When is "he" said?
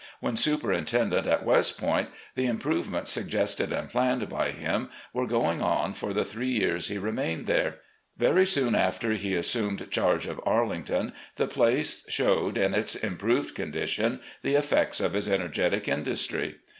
6.87-6.97, 9.11-9.35